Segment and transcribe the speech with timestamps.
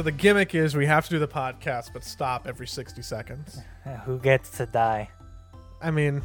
[0.00, 3.60] so the gimmick is we have to do the podcast, but stop every 60 seconds.
[4.06, 5.10] Who gets to die?
[5.82, 6.22] I mean,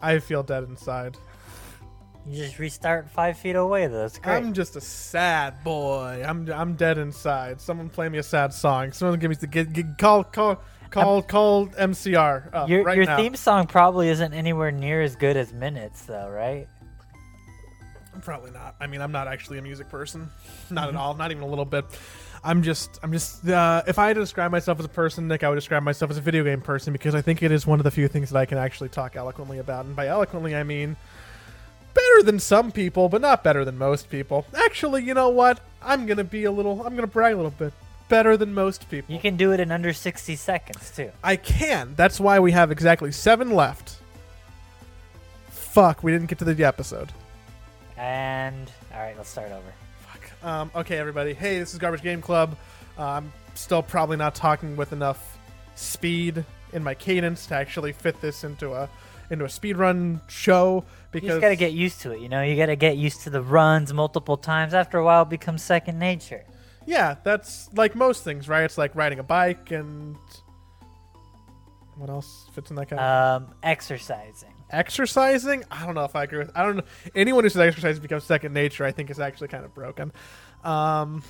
[0.00, 1.18] I feel dead inside.
[2.26, 3.86] You just restart five feet away.
[3.86, 3.98] Though.
[3.98, 4.34] That's great.
[4.34, 6.24] I'm just a sad boy.
[6.26, 7.60] I'm I'm dead inside.
[7.60, 8.92] Someone play me a sad song.
[8.92, 13.04] Someone give me the get, get, call call call call MCR up your right your
[13.04, 13.16] now.
[13.18, 16.66] theme song probably isn't anywhere near as good as Minutes, though, right?
[18.22, 18.74] Probably not.
[18.80, 20.30] I mean, I'm not actually a music person.
[20.70, 20.96] Not Mm-hmm.
[20.96, 21.14] at all.
[21.14, 21.84] Not even a little bit.
[22.44, 23.46] I'm just, I'm just.
[23.48, 26.10] Uh, if I had to describe myself as a person, Nick, I would describe myself
[26.10, 28.30] as a video game person because I think it is one of the few things
[28.30, 29.84] that I can actually talk eloquently about.
[29.84, 30.96] And by eloquently, I mean
[31.94, 34.46] better than some people, but not better than most people.
[34.54, 35.60] Actually, you know what?
[35.82, 36.82] I'm gonna be a little.
[36.86, 37.72] I'm gonna brag a little bit.
[38.08, 39.14] Better than most people.
[39.14, 41.10] You can do it in under 60 seconds too.
[41.22, 41.94] I can.
[41.94, 43.98] That's why we have exactly seven left.
[45.50, 47.12] Fuck, we didn't get to the episode.
[47.98, 49.72] And all right, let's start over.
[50.42, 51.34] Um, okay, everybody.
[51.34, 52.56] Hey, this is Garbage Game Club.
[52.98, 55.38] Uh, I'm still probably not talking with enough
[55.74, 58.88] speed in my cadence to actually fit this into a
[59.30, 62.20] into a speed run show You because just gotta get used to it.
[62.20, 64.74] You know, you gotta get used to the runs multiple times.
[64.74, 66.44] After a while, it becomes second nature.
[66.86, 68.64] yeah, that's like most things, right?
[68.64, 70.16] It's like riding a bike and
[71.96, 74.54] what else fits in that kind Um, exercising.
[74.70, 75.64] Exercising.
[75.70, 76.50] I don't know if I agree with.
[76.54, 76.82] I don't know.
[77.14, 80.12] Anyone who says exercise becomes second nature, I think is actually kind of broken.
[80.64, 81.22] Um,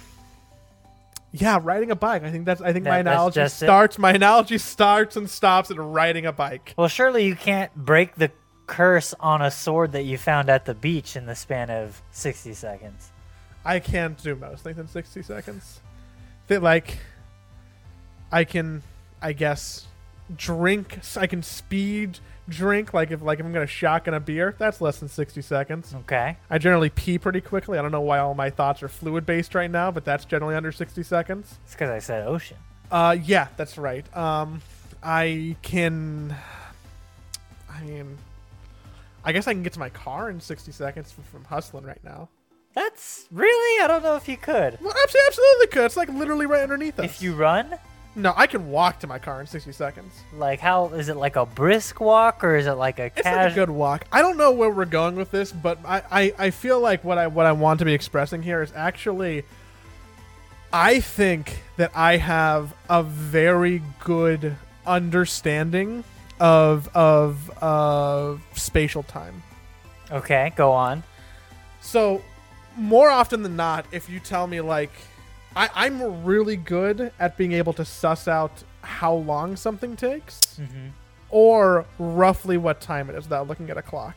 [1.32, 2.22] yeah, riding a bike.
[2.24, 2.60] I think that's.
[2.60, 3.66] I think my That- that's analogy just it?
[3.66, 3.98] starts.
[3.98, 6.74] My analogy starts and stops at riding a bike.
[6.76, 8.30] Well, surely you can't break the
[8.66, 12.52] curse on a sword that you found at the beach in the span of 60
[12.54, 13.10] seconds.
[13.64, 15.80] I can't do most things in sixty seconds.
[16.46, 16.98] That like,
[18.32, 18.82] I can,
[19.20, 19.86] I guess,
[20.34, 20.98] drink.
[21.16, 22.18] I can speed
[22.48, 22.94] drink.
[22.94, 25.94] Like if like if I'm gonna shotgun a beer, that's less than sixty seconds.
[26.00, 26.36] Okay.
[26.50, 27.78] I generally pee pretty quickly.
[27.78, 30.54] I don't know why all my thoughts are fluid based right now, but that's generally
[30.54, 31.58] under 60 seconds.
[31.64, 32.56] It's because I said ocean.
[32.90, 34.04] Uh, yeah, that's right.
[34.16, 34.62] Um,
[35.02, 36.34] I can.
[37.70, 38.18] I mean,
[39.24, 42.02] I guess I can get to my car in 60 seconds from, from hustling right
[42.02, 42.28] now.
[42.74, 43.84] That's really?
[43.84, 44.78] I don't know if you could.
[44.80, 45.84] Well, abs- absolutely could.
[45.84, 47.04] It's like literally right underneath us.
[47.04, 47.74] If you run,
[48.18, 50.12] no, I can walk to my car in 60 seconds.
[50.34, 53.52] like how is it like a brisk walk or is it like a It's like
[53.52, 54.04] a good walk.
[54.12, 57.16] I don't know where we're going with this, but I, I, I feel like what
[57.16, 59.44] I what I want to be expressing here is actually
[60.72, 64.56] I think that I have a very good
[64.86, 66.04] understanding
[66.40, 69.42] of of of spatial time.
[70.10, 71.04] Okay, go on.
[71.80, 72.22] So
[72.76, 74.92] more often than not, if you tell me like
[75.56, 80.88] I, I'm really good at being able to suss out how long something takes Mm-hmm.
[81.30, 84.16] or roughly what time it is without looking at a clock.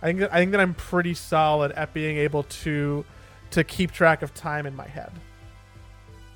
[0.00, 3.04] I think that, I think that I'm pretty solid at being able to
[3.52, 5.12] to keep track of time in my head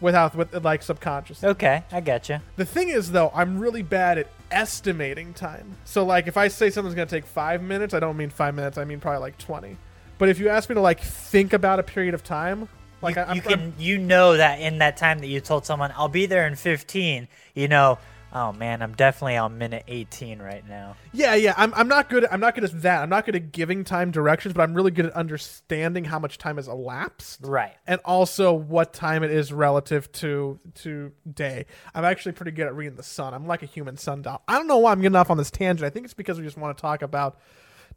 [0.00, 1.48] without with like subconsciously.
[1.48, 2.40] Okay, I get you.
[2.56, 5.76] The thing is though, I'm really bad at estimating time.
[5.84, 8.78] So like if I say something's to take 5 minutes, I don't mean 5 minutes,
[8.78, 9.76] I mean probably like 20.
[10.18, 12.68] But if you ask me to like think about a period of time,
[13.02, 15.66] like you, I, I'm, you can you know that in that time that you told
[15.66, 17.98] someone I'll be there in 15, you know,
[18.32, 20.96] oh man, I'm definitely on minute 18 right now.
[21.12, 21.54] Yeah, yeah.
[21.56, 22.24] I'm, I'm not good.
[22.24, 23.02] At, I'm not good at that.
[23.02, 26.36] I'm not good at giving time directions, but I'm really good at understanding how much
[26.36, 27.74] time has elapsed, Right.
[27.86, 31.64] and also what time it is relative to to day.
[31.94, 33.32] I'm actually pretty good at reading the sun.
[33.32, 34.42] I'm like a human sundial.
[34.48, 35.86] I don't know why I'm getting off on this tangent.
[35.86, 37.38] I think it's because we just want to talk about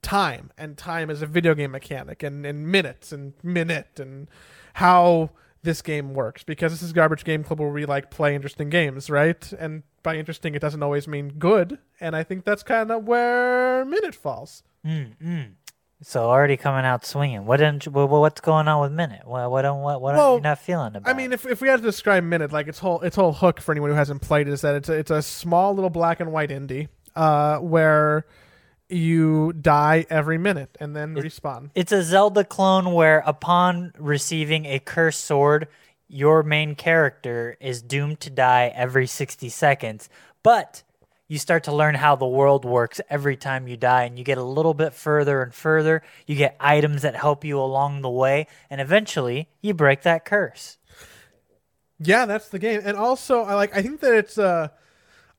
[0.01, 4.29] time and time as a video game mechanic and, and minutes and minute and
[4.73, 5.29] how
[5.61, 9.09] this game works because this is garbage game club where we like play interesting games
[9.09, 13.03] right and by interesting it doesn't always mean good and i think that's kind of
[13.03, 15.51] where minute falls Mm, mm.
[16.01, 17.45] So already coming out swinging.
[17.45, 19.27] What didn't you, well, what's going on with minute?
[19.27, 21.13] What what don't what what are you not feeling about?
[21.13, 23.59] I mean, if, if we had to describe Minute, like its whole its whole hook
[23.59, 26.21] for anyone who hasn't played it is that it's a, it's a small little black
[26.21, 26.87] and white indie,
[27.17, 28.25] uh, where
[28.89, 31.69] you die every minute and then It- respawn.
[31.75, 35.67] It's a Zelda clone where, upon receiving a cursed sword,
[36.07, 40.09] your main character is doomed to die every 60 seconds.
[40.41, 40.83] But
[41.27, 44.39] you start to learn how the world works every time you die, and you get
[44.39, 46.01] a little bit further and further.
[46.25, 50.77] You get items that help you along the way, and eventually you break that curse.
[51.99, 52.81] Yeah, that's the game.
[52.83, 53.75] And also, I like.
[53.75, 54.37] I think that it's.
[54.39, 54.69] Uh,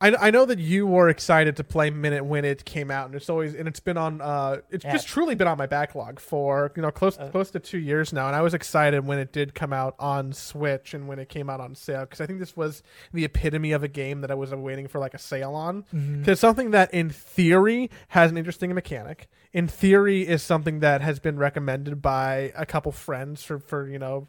[0.01, 3.15] I I know that you were excited to play Minute when it came out, and
[3.15, 4.21] it's always and it's been on.
[4.21, 4.93] Uh, it's Yeah.
[4.93, 8.27] just truly been on my backlog for you know close close to two years now,
[8.27, 11.51] and I was excited when it did come out on Switch and when it came
[11.51, 12.83] out on sale because I think this was
[13.13, 15.85] the epitome of a game that I was waiting for like a sale on
[16.21, 19.29] because something that in theory has an interesting mechanic.
[19.53, 23.99] In theory, is something that has been recommended by a couple friends for for you
[23.99, 24.29] know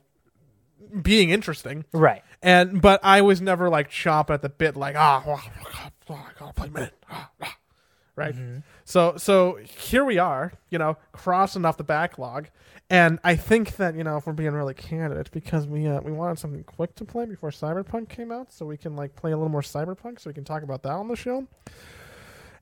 [1.01, 1.85] being interesting.
[1.91, 2.23] Right.
[2.41, 6.53] And but I was never like chomping at the bit, like ah, oh, I gotta
[6.53, 7.57] play minute, ah, ah,"
[8.15, 8.35] right?
[8.83, 12.47] So so here we are, you know, crossing off the backlog,
[12.89, 16.01] and I think that you know if we're being really candid, it's because we uh,
[16.01, 19.31] we wanted something quick to play before Cyberpunk came out, so we can like play
[19.31, 21.47] a little more Cyberpunk, so we can talk about that on the show.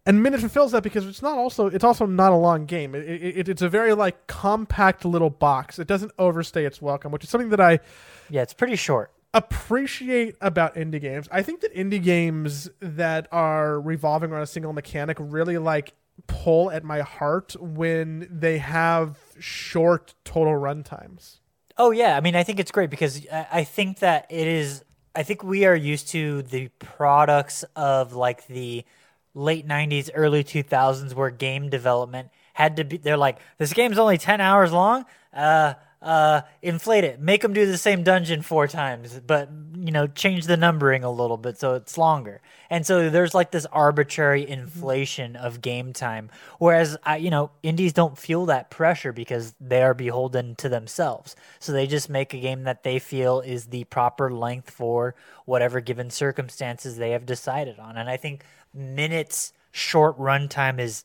[0.10, 2.96] And Minute fulfills that because it's not also it's also not a long game.
[2.96, 5.78] It, it, it's a very like compact little box.
[5.78, 7.80] It doesn't overstay its welcome, which is something that I
[8.28, 9.12] Yeah, it's pretty short.
[9.36, 11.28] appreciate about indie games.
[11.32, 15.94] I think that indie games that are revolving around a single mechanic really like
[16.26, 21.40] pull at my heart when they have short total run times.
[21.78, 24.84] Oh yeah, I mean, I think it's great because I I think that it is.
[25.14, 28.86] I think we are used to the products of like the
[29.34, 32.98] late '90s, early 2000s, where game development had to be.
[32.98, 35.06] They're like, this game's only 10 hours long.
[35.34, 40.08] Uh, uh, inflate it, make them do the same dungeon four times, but you know,
[40.08, 42.42] change the numbering a little bit so it's longer.
[42.70, 46.30] And so there's like this arbitrary inflation of game time.
[46.58, 51.36] Whereas, I, you know, indies don't feel that pressure because they are beholden to themselves.
[51.60, 55.16] So they just make a game that they feel is the proper length for
[55.46, 57.98] whatever given circumstances they have decided on.
[57.98, 58.44] And I think
[58.74, 61.04] minutes short runtime is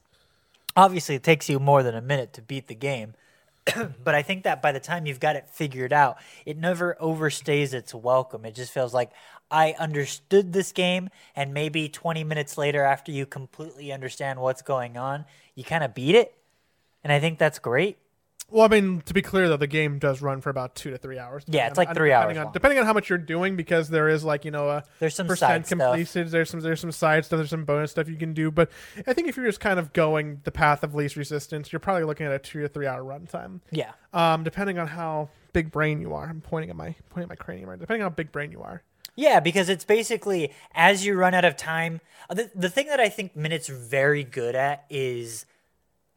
[0.76, 3.14] obviously it takes you more than a minute to beat the game
[4.04, 7.72] but I think that by the time you've got it figured out, it never overstays
[7.72, 8.44] its welcome.
[8.44, 9.10] It just feels like
[9.50, 14.96] I understood this game, and maybe 20 minutes later, after you completely understand what's going
[14.96, 15.24] on,
[15.54, 16.36] you kind of beat it.
[17.02, 17.98] And I think that's great.
[18.54, 20.96] Well, I mean, to be clear though, the game does run for about two to
[20.96, 21.42] three hours.
[21.48, 24.08] Yeah, it's like three depending hours On, depending on how much you're doing, because there
[24.08, 25.78] is like you know a There's some percent side stuff.
[25.80, 26.28] completed.
[26.30, 27.38] There's some there's some side stuff.
[27.38, 28.52] There's some bonus stuff you can do.
[28.52, 28.70] But
[29.08, 32.04] I think if you're just kind of going the path of least resistance, you're probably
[32.04, 33.58] looking at a two to three hour runtime.
[33.72, 33.90] Yeah.
[34.12, 36.28] Um, depending on how big brain you are.
[36.28, 37.78] I'm pointing at my pointing at my cranium right.
[37.80, 38.84] Depending on how big brain you are.
[39.16, 42.00] Yeah, because it's basically as you run out of time.
[42.30, 45.44] The, the thing that I think Minute's very good at is,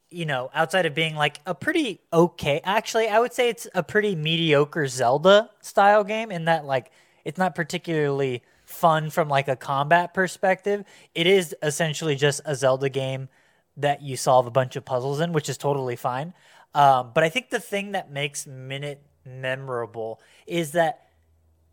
[0.09, 3.83] you know, outside of being like a pretty okay, actually, I would say it's a
[3.83, 6.92] pretty mediocre Zelda style game in that, like,
[7.25, 10.83] it's not particularly fun from like a combat perspective.
[11.15, 13.30] It is essentially just a Zelda game
[13.77, 16.33] that you solve a bunch of puzzles in, which is totally fine.
[16.74, 21.06] Um, but I think the thing that makes Minute memorable is that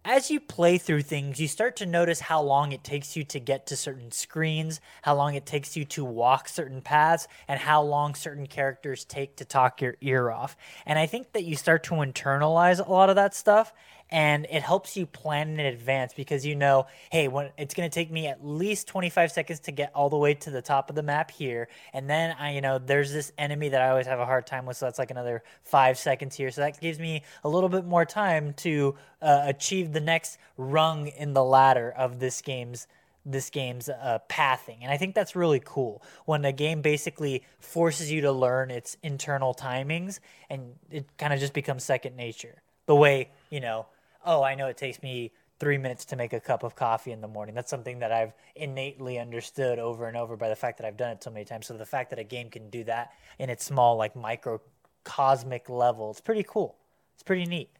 [0.04, 3.40] as you play through things, you start to notice how long it takes you to
[3.40, 7.82] get to certain screens, how long it takes you to walk certain paths, and how
[7.82, 10.56] long certain characters take to talk your ear off.
[10.84, 13.72] And I think that you start to internalize a lot of that stuff,
[14.10, 17.94] and it helps you plan in advance because you know, hey, when it's going to
[17.94, 20.96] take me at least 25 seconds to get all the way to the top of
[20.96, 24.20] the map here, and then I, you know, there's this enemy that I always have
[24.20, 26.50] a hard time with, so that's like another five seconds here.
[26.50, 31.08] So that gives me a little bit more time to uh, achieve the next rung
[31.08, 32.86] in the ladder of this game's
[33.26, 34.80] this game's uh, pathing.
[34.82, 36.02] And i think that's really cool.
[36.26, 41.40] When a game basically forces you to learn its internal timings and it kind of
[41.40, 42.62] just becomes second nature.
[42.86, 43.86] The way you know
[44.24, 47.20] oh i know it takes me three minutes to make a cup of coffee in
[47.20, 50.86] the morning that's something that i've innately understood over and over by the fact that
[50.86, 53.12] i've done it so many times so the fact that a game can do that
[53.38, 56.76] in its small like microcosmic level it's pretty cool
[57.14, 57.70] it's pretty neat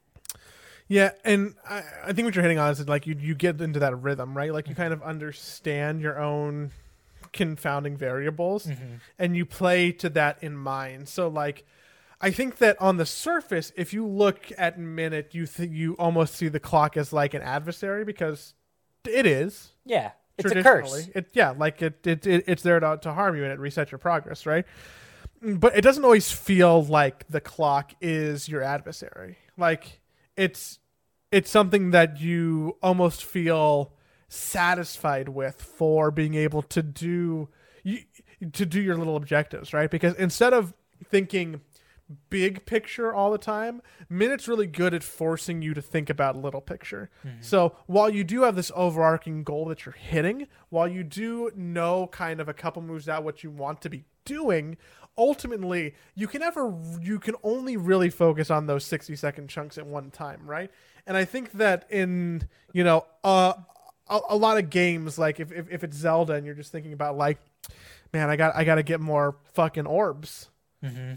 [0.89, 3.81] Yeah, and I, I think what you're hitting on is like you you get into
[3.81, 4.53] that rhythm, right?
[4.53, 4.83] Like you mm-hmm.
[4.83, 6.73] kind of understand your own
[7.33, 8.97] confounding variables, mm-hmm.
[9.19, 11.09] and you play to that in mind.
[11.09, 11.65] So like.
[12.21, 16.35] I think that on the surface, if you look at minute, you th- you almost
[16.35, 18.55] see the clock as like an adversary because
[19.07, 22.99] it is yeah it's a curse It yeah, like it, it, it it's there to,
[23.03, 24.65] to harm you and it resets your progress, right?
[25.41, 29.39] But it doesn't always feel like the clock is your adversary.
[29.57, 30.01] Like
[30.37, 30.79] it's
[31.31, 33.93] it's something that you almost feel
[34.29, 37.49] satisfied with for being able to do
[37.83, 38.01] you
[38.53, 39.91] to do your little objectives, right?
[39.91, 40.75] Because instead of
[41.11, 41.61] thinking
[42.31, 46.61] big picture all the time, Minute's really good at forcing you to think about little
[46.61, 47.11] picture.
[47.41, 52.07] So while you do have this overarching goal that you're hitting, while you do know
[52.09, 54.77] kind of a couple moves out what you want to be doing,
[55.17, 59.87] ultimately you can ever you can only really focus on those 60 second chunks at
[59.87, 60.71] one time, right?
[61.07, 63.55] And I think that in, you know, uh
[64.09, 66.93] a, a lot of games like if, if if it's Zelda and you're just thinking
[66.93, 67.39] about like
[68.13, 70.51] man, I got I got to get more fucking orbs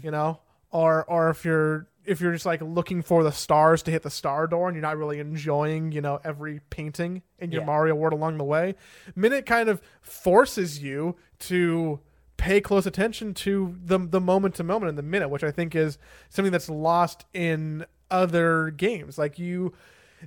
[0.02, 3.90] you know or or if you're if you're just like looking for the stars to
[3.90, 7.60] hit the star door and you're not really enjoying you know every painting in your
[7.62, 7.66] Yeah.
[7.66, 8.74] mario world along the way
[9.14, 12.00] minute kind of forces you to
[12.38, 15.74] pay close attention to the the moment to moment in the minute which i think
[15.74, 15.98] is
[16.30, 19.72] something that's lost in other games like you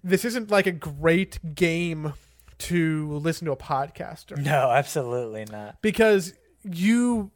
[0.03, 2.13] this isn't like a great game
[2.59, 5.81] to listen to a podcast or No, absolutely not.
[5.81, 6.33] because
[6.63, 7.31] you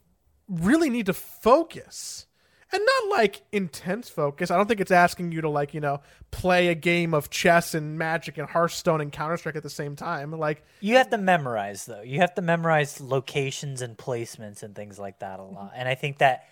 [0.47, 2.27] really need to focus
[2.75, 4.51] and not like intense focus.
[4.51, 6.01] I don't think it's asking you to like, you know,
[6.32, 10.32] play a game of chess and magic and Hearthstone and Counter-Strike at the same time.
[10.32, 12.01] Like You have to memorize though.
[12.01, 15.55] You have to memorize locations and placements and things like that a mm-hmm.
[15.55, 15.72] lot.
[15.75, 16.46] And I think that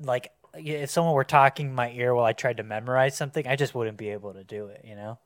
[0.00, 3.56] like if someone were talking in my ear while I tried to memorize something, I
[3.56, 5.18] just wouldn't be able to do it, you know?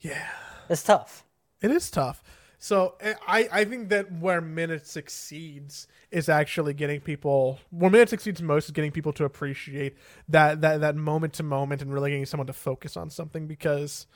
[0.00, 0.28] yeah,
[0.68, 1.24] It's tough.
[1.60, 2.22] it is tough.
[2.58, 8.08] So eh, I, I think that where Minute succeeds is actually getting people where Minute
[8.08, 9.96] succeeds most is getting people to appreciate
[10.28, 14.06] that that, that moment to moment and really getting someone to focus on something because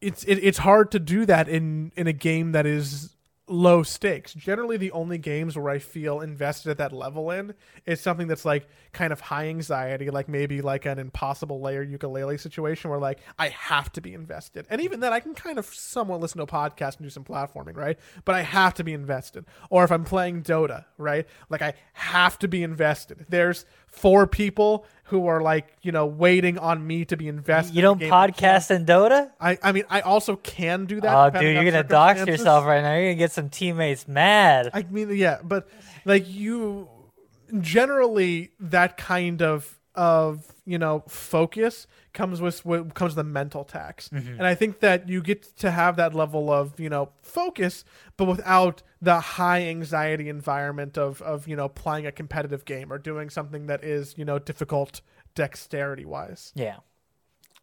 [0.00, 3.16] it's it, it's hard to do that in in a game that is
[3.50, 4.32] low stakes.
[4.32, 7.54] Generally, the only games where I feel invested at that level in
[7.84, 12.38] is something that's like kind of high anxiety, like maybe like an Impossible Lair Yooka-Laylee
[12.38, 14.66] situation where like I have to be invested.
[14.70, 17.24] And even then, I can kind of somewhat listen to a podcast and do some
[17.24, 17.98] platforming, right?
[18.24, 19.44] But I have to be invested.
[19.68, 21.26] Or if I'm playing Dota, right?
[21.48, 23.26] Like I have to be invested.
[23.28, 27.74] There's four people who are like you know waiting on me to be invested.
[27.74, 28.10] You don't game.
[28.10, 29.30] podcast in Dota?
[29.40, 31.14] I, I mean, I also can do that.
[31.14, 32.94] Oh, dude, you're gonna dox yourself right now.
[32.94, 34.70] You're gonna get some teammates mad.
[34.72, 35.68] I mean, yeah, but
[36.04, 36.88] like you,
[37.60, 43.64] generally, that kind of of you know focus comes with what comes with the mental
[43.64, 44.34] tax, mm-hmm.
[44.34, 47.84] and I think that you get to have that level of you know focus,
[48.16, 52.98] but without the high anxiety environment of of you know playing a competitive game or
[52.98, 55.00] doing something that is you know difficult
[55.34, 56.52] dexterity wise.
[56.54, 56.78] Yeah.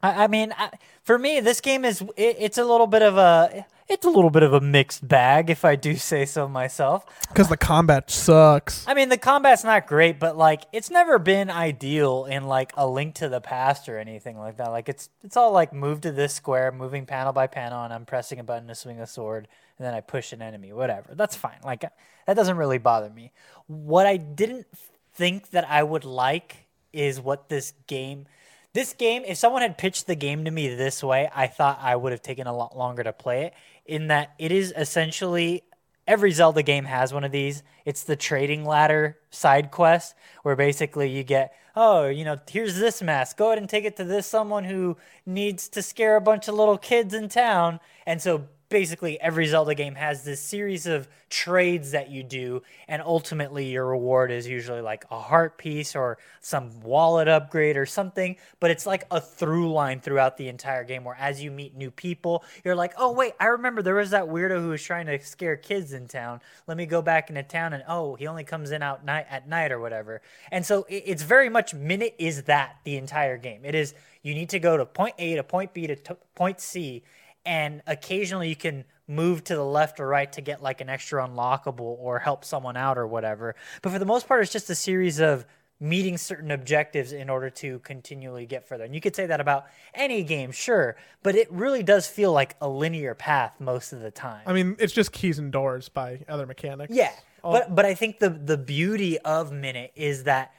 [0.01, 0.72] I, I mean, I,
[1.04, 4.30] for me, this game is it, it's a little bit of a it's a little
[4.30, 7.06] bit of a mixed bag, if I do say so myself.
[7.30, 8.86] Because the combat sucks.
[8.88, 12.88] I mean, the combat's not great, but like it's never been ideal in like a
[12.88, 14.72] link to the past or anything like that.
[14.72, 18.06] Like it's it's all like move to this square, moving panel by panel, and I'm
[18.06, 21.16] pressing a button to swing a sword, and then I push an enemy, whatever.
[21.16, 21.60] That's fine.
[21.63, 21.82] Like
[22.25, 23.32] that doesn't really bother me.
[23.68, 24.68] What I didn't
[25.13, 28.27] think that I would like is what this game
[28.74, 31.95] this game, if someone had pitched the game to me this way, I thought I
[31.95, 33.53] would have taken a lot longer to play it.
[33.86, 35.63] In that it is essentially
[36.07, 37.63] every Zelda game has one of these.
[37.86, 43.01] It's the trading ladder side quest where basically you get, oh, you know, here's this
[43.01, 43.38] mask.
[43.38, 46.55] Go ahead and take it to this someone who needs to scare a bunch of
[46.55, 47.79] little kids in town.
[48.05, 53.01] And so basically every Zelda game has this series of trades that you do, and
[53.01, 58.36] ultimately your reward is usually like a heart piece or some wallet upgrade or something.
[58.59, 61.91] But it's like a through line throughout the entire game where as you meet new
[61.91, 65.19] people, you're like, oh, wait, I remember there was that weirdo who was trying to
[65.19, 66.41] scare kids in town.
[66.67, 69.47] Let me go back into town, and oh, he only comes in out night at
[69.47, 70.21] night or whatever.
[70.51, 73.62] And so it's very much Minute is that the entire game.
[73.63, 73.93] It is
[74.24, 77.03] you need to go to point A to point B to t- point C
[77.46, 81.25] and occasionally you can move to the left or right to get like an extra
[81.25, 83.56] unlockable or help someone out or whatever.
[83.82, 85.46] But for the most part, it's just a series of
[85.79, 88.84] meeting certain objectives in order to continually get further.
[88.84, 92.56] And you could say that about any game, sure, but it really does feel like
[92.60, 94.41] a linear path most of the time.
[94.46, 96.94] I mean, it's just keys and doors by other mechanics.
[96.94, 97.12] Yeah,
[97.44, 100.51] but but I think the the beauty of Minute is that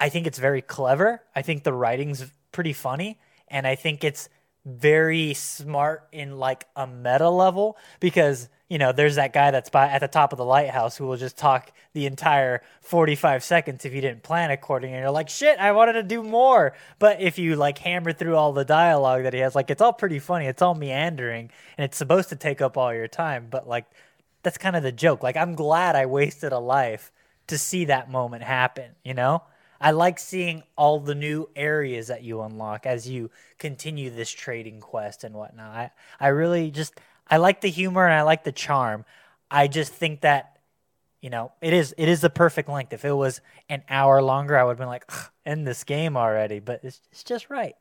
[0.00, 1.22] I think it's very clever.
[1.36, 4.28] I think the writing's pretty funny, and I think it's
[4.64, 9.86] very smart in like a meta level because you know there's that guy that's by
[9.86, 13.92] at the top of the lighthouse who will just talk the entire 45 seconds if
[13.92, 17.38] you didn't plan accordingly and you're like shit i wanted to do more but if
[17.38, 20.46] you like hammer through all the dialogue that he has like it's all pretty funny
[20.46, 23.84] it's all meandering and it's supposed to take up all your time but like
[24.44, 25.24] that's kind of the joke.
[25.24, 27.10] Like I'm glad I wasted a life
[27.48, 29.42] to see that moment happen, you know?
[29.84, 34.80] I like seeing all the new areas that you unlock as you continue this trading
[34.80, 35.76] quest and whatnot.
[35.76, 36.98] I, I really just
[37.28, 39.04] I like the humor and I like the charm.
[39.50, 40.58] I just think that
[41.20, 42.94] you know it is it is the perfect length.
[42.94, 46.16] If it was an hour longer, I would have been like, "Ugh, end this game
[46.16, 46.60] already.
[46.60, 47.76] But it's it's just right.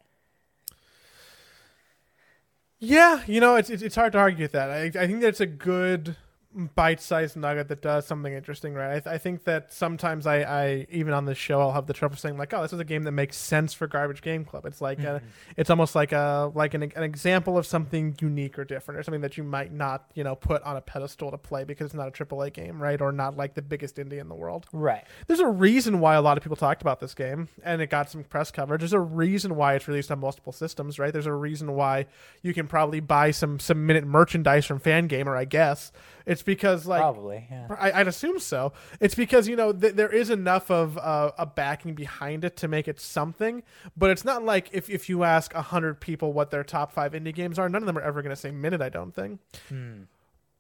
[2.80, 4.70] Yeah, you know, it's it's, it's hard to argue with that.
[4.70, 6.18] I, I think that's a good
[6.54, 8.96] bite-sized nugget that does something interesting, right?
[8.96, 11.94] I, th- I think that sometimes I, I even on this show I'll have the
[11.94, 14.66] trouble saying like, oh, this is a game that makes sense for Garbage Game Club.
[14.66, 15.26] It's like a, mm-hmm.
[15.58, 19.22] it's almost like a like an, an example of something unique or different, or something
[19.22, 22.08] that you might not you know put on a pedestal to play because it's not
[22.08, 23.02] a AAA game, right?
[23.02, 24.68] Or not like the biggest indie in the world.
[24.72, 25.04] Right.
[25.28, 28.10] There's a reason why a lot of people talked about this game and it got
[28.10, 28.82] some press coverage.
[28.82, 31.12] There's a reason why it's released on multiple systems, right?
[31.12, 32.06] There's a reason why
[32.42, 35.92] you can probably buy some some minute merchandise from Fangamer, I guess,
[36.26, 37.48] It's because like Probably.
[37.50, 37.68] Yeah.
[37.80, 38.74] I, I'd assume so.
[39.00, 42.68] It's because you know th- there is enough of uh, a backing behind it to
[42.68, 43.64] make it something,
[43.98, 47.34] but it's not like if if you ask hundred people what their top five indie
[47.34, 48.82] games are, none of them are ever going to say Minute.
[48.82, 49.40] I don't think.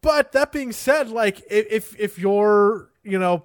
[0.02, 3.44] But that being said, like if if you're you know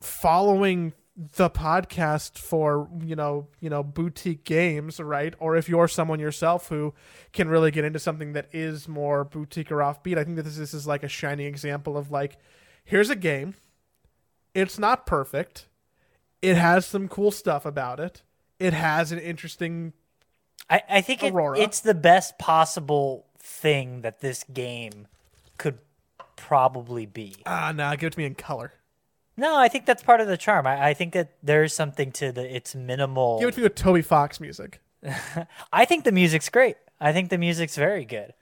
[0.00, 5.34] following the podcast for you know you know boutique games right?
[5.38, 6.94] Or if you're someone yourself who
[7.32, 10.56] can really get into something that is more boutique or offbeat i think that this,
[10.56, 12.38] this is like a shining example of like
[12.84, 13.54] here's a game.
[14.54, 15.68] It's not perfect.
[16.40, 18.22] It has some cool stuff about it.
[18.58, 19.92] It has an interesting
[20.70, 25.08] I, I think it, it's the best possible thing that this game
[25.58, 25.78] could
[26.36, 27.36] probably be.
[27.46, 28.72] ah nah give it to me in color
[29.36, 30.66] No, I think that's part of the charm.
[30.66, 33.40] I, I think that there's something to the its minimal.
[33.40, 34.80] give it to me with toby fox music
[35.72, 36.76] I think the music's great.
[37.00, 38.34] I think the music's very good.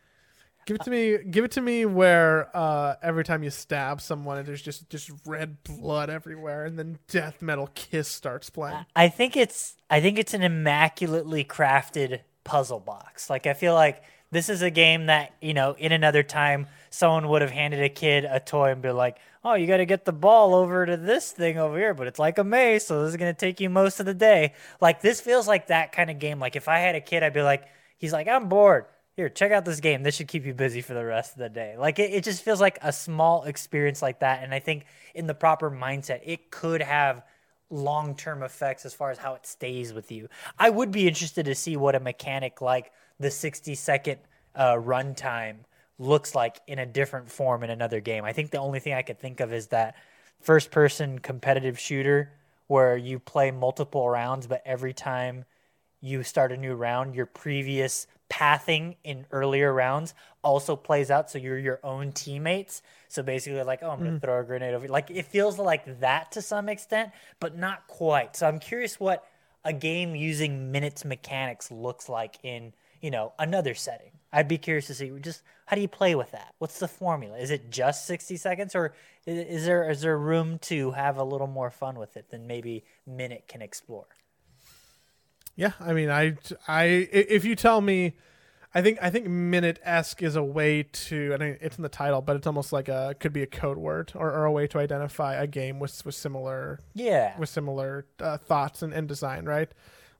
[0.67, 1.19] Give it to me.
[1.31, 5.63] Give it to me where uh, every time you stab someone, there's just just red
[5.65, 8.85] blood everywhere, and then death metal kiss starts playing.
[8.95, 13.31] I think it's I think it's an immaculately crafted puzzle box.
[13.31, 17.29] Like I feel like this is a game that, you know, in another time someone
[17.29, 20.05] would have handed a kid a toy and be like, "Oh, you got to get
[20.05, 23.11] the ball over to this thing over here, but it's like a maze, so this
[23.11, 26.11] is going to take you most of the day." Like this feels like that kind
[26.11, 26.39] of game.
[26.39, 27.65] Like if I had a kid, I'd be like,
[27.99, 28.87] he's like, "I'm bored.
[29.17, 30.03] Here, check out this game.
[30.03, 32.43] This should keep you busy for the rest of the day." Like it, it just
[32.43, 34.85] feels like a small experience like that, and I think
[35.15, 37.25] in the proper mindset, it could have
[37.71, 40.29] long term effects as far as how it stays with you.
[40.59, 44.19] I would be interested to see what a mechanic like the 60 second
[44.54, 45.56] uh, runtime
[45.99, 48.25] looks like in a different form in another game.
[48.25, 49.97] I think the only thing I could think of is that
[50.41, 52.32] first person competitive shooter
[52.67, 55.45] where you play multiple rounds, but every time
[56.00, 61.30] you start a new round, your previous pathing in earlier rounds also plays out.
[61.30, 62.80] So you're your own teammates.
[63.08, 64.89] So basically, like, oh, I'm going to throw a grenade over.
[64.89, 67.10] Like, it feels like that to some extent,
[67.41, 68.36] but not quite.
[68.36, 69.26] So I'm curious what
[69.65, 74.13] a game using minutes mechanics looks like in, you know, another setting.
[74.32, 76.54] I'd be curious to see just how do you play with that?
[76.58, 77.38] What's the formula?
[77.38, 78.93] Is it just 60 seconds or
[79.26, 82.84] is there is there room to have a little more fun with it than maybe
[83.06, 84.06] Minute can explore?
[85.56, 86.36] Yeah, I mean, I,
[86.69, 88.14] I, if you tell me,
[88.75, 91.88] I think, I think minute esque is a way to, I mean, it's in the
[91.90, 94.66] title, but it's almost like a could be a code word or, or a way
[94.69, 97.38] to identify a game with with similar Yeah.
[97.38, 99.71] with similar uh, thoughts and, and design, right?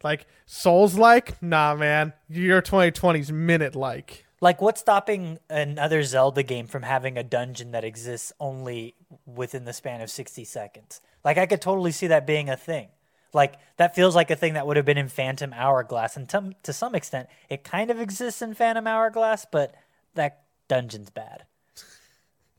[0.02, 4.26] Like Souls like, nah, man, your 2020's minute like.
[4.40, 8.94] Like, what's stopping another Zelda game from having a dungeon that exists only
[9.26, 11.00] within the span of 60 seconds?
[11.22, 12.88] Like, I could totally see that being a thing.
[13.34, 16.16] Like, that feels like a thing that would have been in Phantom Hourglass.
[16.16, 19.74] And to, to some extent, it kind of exists in Phantom Hourglass, but
[20.14, 21.44] that dungeon's bad.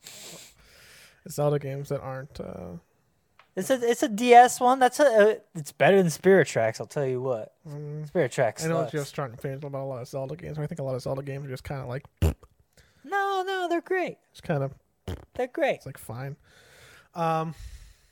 [1.28, 2.40] Zelda games that aren't.
[2.40, 2.76] Uh,
[3.54, 4.78] It's a it's a DS one.
[4.78, 6.80] That's a uh, it's better than Spirit Tracks.
[6.80, 7.52] I'll tell you what.
[8.06, 8.64] Spirit Tracks.
[8.64, 10.58] I know it's just strong opinions about a lot of Zelda games.
[10.58, 12.04] I think a lot of Zelda games are just kind of like,
[13.04, 14.16] No, no, they're great.
[14.32, 14.72] just kind of,
[15.34, 15.76] They're great.
[15.76, 16.36] it's like fine.
[17.14, 17.54] Um,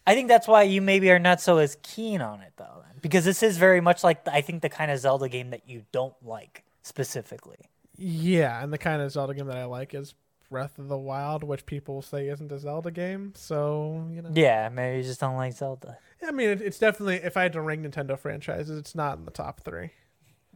[0.07, 2.99] I think that's why you maybe are not so as keen on it though, then.
[3.01, 5.85] because this is very much like I think the kind of Zelda game that you
[5.93, 7.59] don't like specifically.
[7.97, 10.15] yeah, and the kind of Zelda game that I like is
[10.51, 13.33] Breath of the Wild, which people say isn't a Zelda game.
[13.37, 15.99] So you know, Yeah, maybe you just don't like Zelda.
[16.27, 19.25] I mean, it, it's definitely if I had to rank Nintendo franchises, it's not in
[19.25, 19.91] the top three.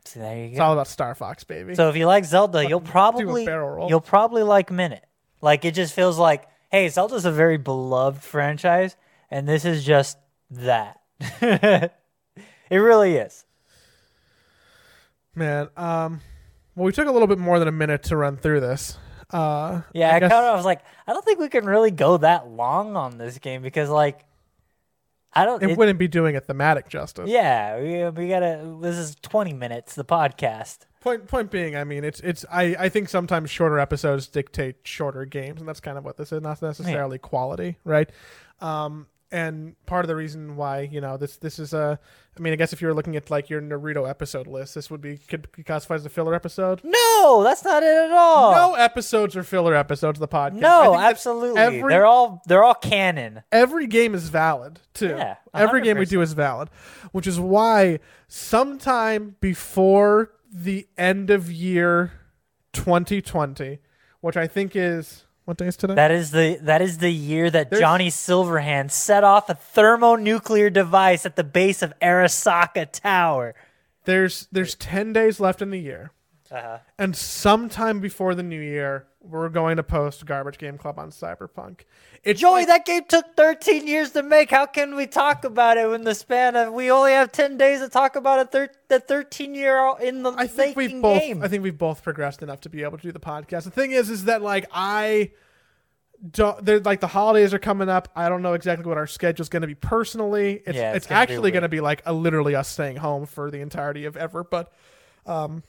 [0.05, 0.51] So there you go.
[0.53, 1.75] It's all about Star Fox, baby.
[1.75, 5.05] So if you like Zelda, you'll probably you'll probably like Minute.
[5.41, 8.97] Like it just feels like, hey, Zelda's a very beloved franchise,
[9.31, 10.19] and this is just
[10.51, 11.01] that.
[11.41, 11.91] it
[12.71, 13.45] really is.
[15.35, 16.21] Man, um,
[16.75, 18.99] well, we took a little bit more than a minute to run through this.
[19.35, 22.17] Uh, Yeah, I, guess- kind of was like, I don't think we can really go
[22.19, 24.25] that long on this game because, like,
[25.33, 25.63] I don't.
[25.63, 27.29] it, it- wouldn't be doing it thematic justice.
[27.29, 28.77] yeah, we, we gotta.
[28.81, 29.97] This is twenty minutes.
[29.97, 30.87] The podcast.
[31.01, 35.25] Point point being, I mean, it's it's I I think sometimes shorter episodes dictate shorter
[35.25, 36.41] games, and that's kind of what this is.
[36.41, 38.09] Not necessarily quality, right?
[38.61, 41.99] Um, and part of the reason why you know this this is a,
[42.37, 44.91] I mean, I guess if you were looking at like your Naruto episode list, this
[44.91, 46.81] would be could be classified as a filler episode.
[46.85, 48.53] No, that's not it at all.
[48.55, 50.61] No episodes are filler episodes of the podcast.
[50.61, 51.61] No, absolutely.
[51.61, 53.43] every- they're all they're all canon.
[53.51, 55.09] every game is valid too.
[55.09, 56.69] Yeah, every game we do is valid,
[57.13, 62.13] which is why sometime before the end of year
[62.73, 63.81] 2020,
[64.21, 65.95] which I think is what day is today?
[65.95, 70.71] That is the that is the year that There's- Johnny Silverhand set off a thermonuclear
[70.71, 73.55] device at the base of Arasaka Tower.
[74.07, 76.11] there's there's 10 days left in the year,
[76.51, 76.79] Uh-huh.
[76.99, 81.81] and sometime before the new year, we're going to post Garbage Game Club on Cyberpunk.
[82.23, 84.51] It's Joey, like- that game took 13 years to make.
[84.51, 87.81] How can we talk about it in the span of we only have 10 days
[87.81, 91.21] to talk about a thir- the 13 year old in the I think we've both.
[91.21, 91.43] game?
[91.43, 93.65] I think we've both progressed enough to be able to do the podcast.
[93.65, 95.31] The thing is, is that like I
[96.31, 96.65] don't.
[96.65, 98.09] they're- Like the holidays are coming up.
[98.17, 100.63] I don't know exactly what our schedule's going to be personally.
[100.67, 103.27] It's Yeah, it's, it's gonna actually going to be like a, literally us staying home
[103.27, 104.45] for the entirety of ever.
[104.45, 104.73] But
[105.27, 105.63] um,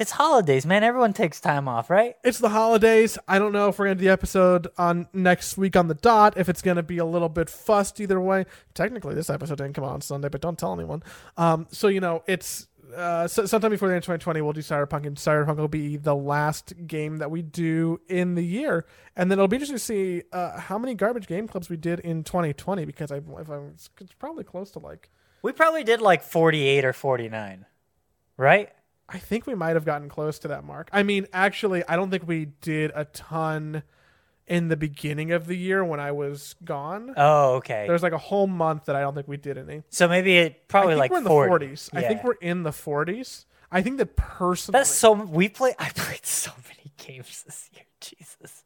[0.00, 0.82] it's holidays, man.
[0.82, 2.16] Everyone takes time off, right?
[2.24, 3.18] it's the holidays.
[3.28, 5.94] I don't know if we're going to do the episode on next week on the
[5.94, 6.38] dot.
[6.38, 8.46] If it's going to be a little bit fussed either way.
[8.72, 11.02] Technically, this episode didn't come out on Sunday, but don't tell anyone.
[11.36, 14.62] Um, so you know, it's uh, so, sometime before the end of 2020, we'll do
[14.62, 18.86] Cyberpunk, and Cyberpunk will be the last game that we do in the year,
[19.16, 22.00] and then it'll be interesting to see uh, how many garbage game clubs we did
[22.00, 25.10] in 2020 because I, if I'm, it's probably close to like.
[25.42, 27.66] We probably did like 48 or 49,
[28.38, 28.70] right?
[29.12, 30.88] I think we might have gotten close to that mark.
[30.92, 33.82] I mean, actually, I don't think we did a ton
[34.46, 37.14] in the beginning of the year when I was gone.
[37.16, 37.84] Oh, okay.
[37.86, 39.82] There's like a whole month that I don't think we did any.
[39.90, 41.66] so maybe it probably I think like we're in 40.
[41.66, 41.90] the 40s.
[41.92, 43.44] I think we're in the 40s.
[43.72, 45.12] I think that personally, That's so.
[45.12, 45.74] We play.
[45.78, 47.84] I played so many games this year.
[48.00, 48.64] Jesus.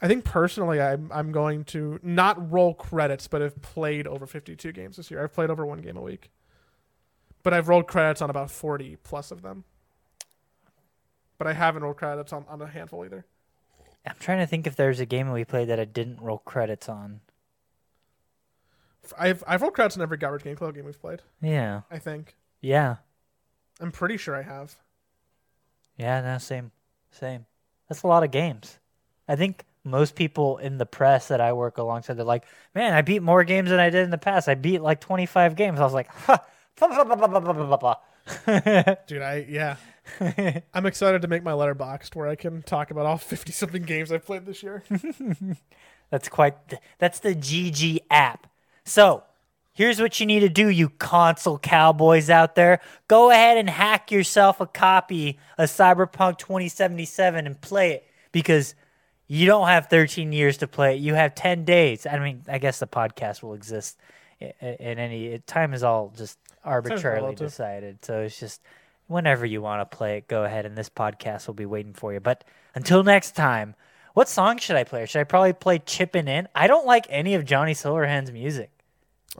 [0.00, 4.72] I think personally, I'm I'm going to not roll credits, but have played over 52
[4.72, 5.22] games this year.
[5.22, 6.30] I've played over one game a week,
[7.46, 9.62] but I've rolled credits on about 40 plus of them.
[11.38, 13.24] But I haven't rolled credits on, on a handful either.
[14.04, 16.88] I'm trying to think if there's a game we played that I didn't roll credits
[16.88, 17.20] on.
[19.16, 21.22] I've I've rolled credits on every garbage game club game we've played.
[21.40, 21.82] Yeah.
[21.88, 22.96] I think Yeah.
[23.78, 24.74] I'm pretty sure I have.
[25.96, 26.20] Yeah.
[26.22, 26.38] No.
[26.38, 26.72] Same.
[27.12, 27.46] Same.
[27.88, 28.80] That's a lot of games.
[29.28, 33.02] I think most people in the press that I work alongside, they're like, "Man, I
[33.02, 34.48] beat more games than I did in the past.
[34.48, 36.44] I beat like 25 games." I was like, "Ha."
[36.78, 39.76] Blah, blah, blah, blah, blah, blah, blah, blah." Dude, I yeah.
[40.74, 44.10] I'm excited to make my Letterboxd where I can talk about all 50 something games
[44.12, 44.82] I've played this year.
[46.10, 46.68] That's quite.
[46.68, 48.46] The, that's the GG app.
[48.84, 49.24] So,
[49.72, 52.80] here's what you need to do, you console cowboys out there.
[53.08, 58.76] Go ahead and hack yourself a copy of Cyberpunk 2077 and play it because
[59.26, 61.00] you don't have 13 years to play it.
[61.00, 62.06] You have 10 days.
[62.06, 63.98] I mean, I guess the podcast will exist
[64.40, 68.04] i- i- in any time is all just arbitrarily decided.
[68.04, 68.60] So it's just
[69.06, 72.12] whenever you want to play it, go ahead and this podcast will be waiting for
[72.12, 72.20] you.
[72.20, 73.74] But until next time,
[74.14, 75.06] what song should I play?
[75.06, 76.48] Should I probably play Chippin' In?
[76.54, 78.70] I don't like any of Johnny Silverhand's music.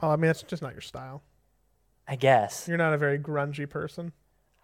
[0.01, 1.21] oh, I mean, that's just not your style.
[2.07, 4.13] I guess You're not a very grungy person.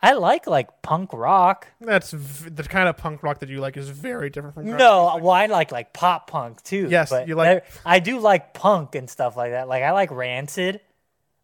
[0.02, 1.68] I like like punk rock.
[1.82, 4.66] That's v- the kind of punk rock that you like is very different from.
[4.66, 6.88] No, well, I like like pop punk too.
[6.90, 9.68] Yes, you like- I, I do like punk and stuff like that.
[9.70, 10.82] Like I like Rancid.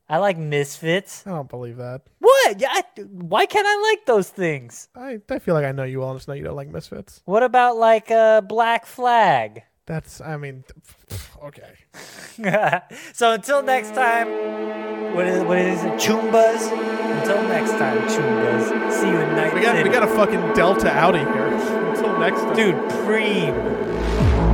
[0.10, 1.26] I like Misfits.
[1.28, 2.02] I don't believe that.
[2.18, 2.60] What?
[2.60, 2.70] Yeah.
[2.72, 4.90] I, why can't I like those things?
[4.96, 7.22] I, I feel like I know you well, just know you don't like Misfits.
[7.26, 9.64] What about like uh, Black Flag?
[9.86, 10.64] That's, I mean,
[11.44, 11.74] okay.
[13.14, 15.94] so until next time, what is what is it?
[15.94, 16.72] Choombas.
[17.20, 18.92] Until next time, Choombas.
[18.92, 19.54] See you in night.
[19.54, 21.48] We got, we got a fucking Delta Audi here.
[21.90, 22.56] Until next time.
[22.56, 24.49] dude, Preem.